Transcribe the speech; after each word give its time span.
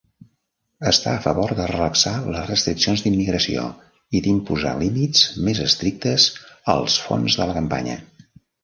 Està 0.91 1.11
a 1.11 1.19
favor 1.25 1.53
de 1.59 1.67
relaxar 1.71 2.13
les 2.37 2.49
restriccions 2.53 3.03
d'immigració 3.05 3.67
i 4.21 4.25
d'imposar 4.29 4.75
límits 4.81 5.29
més 5.51 5.63
estrictes 5.71 6.31
als 6.77 6.99
fons 7.07 7.41
de 7.43 7.51
la 7.53 7.59
campanya. 7.63 8.03